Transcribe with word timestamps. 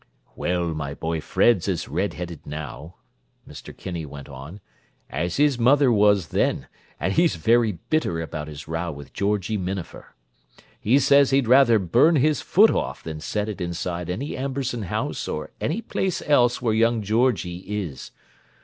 "Well, 0.35 0.73
my 0.73 0.95
boy 0.95 1.21
Fred's 1.21 1.67
as 1.67 1.87
red 1.87 2.15
headed 2.15 2.43
now," 2.43 2.95
Mr. 3.47 3.71
Kinney 3.77 4.03
went 4.03 4.27
on, 4.27 4.59
"as 5.11 5.37
his 5.37 5.59
mother 5.59 5.91
was 5.91 6.29
then, 6.29 6.65
and 6.99 7.13
he's 7.13 7.35
very 7.35 7.73
bitter 7.91 8.19
about 8.19 8.47
his 8.47 8.67
row 8.67 8.91
with 8.91 9.13
Georgie 9.13 9.59
Minafer. 9.59 10.15
He 10.79 10.97
says 10.97 11.29
he'd 11.29 11.47
rather 11.47 11.77
burn 11.77 12.15
his 12.15 12.41
foot 12.41 12.71
off 12.71 13.03
than 13.03 13.19
set 13.19 13.47
it 13.47 13.61
inside 13.61 14.09
any 14.09 14.35
Amberson 14.35 14.85
house 14.85 15.27
or 15.27 15.51
any 15.61 15.83
place 15.83 16.23
else 16.25 16.63
where 16.63 16.73
young 16.73 17.03
Georgie 17.03 17.59
is. 17.67 18.09